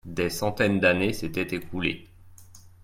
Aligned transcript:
Des 0.07 0.31
centaines 0.31 0.79
d'années 0.79 1.13
s'étaient 1.13 1.55
écoulées. 1.55 2.09